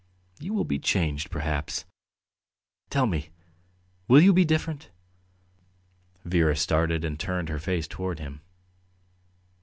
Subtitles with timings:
[0.39, 1.85] You will be changed, perhaps....
[2.89, 3.29] Tell me,
[4.07, 4.89] will you be different?"
[6.25, 8.41] Vera started and turned her face towards him.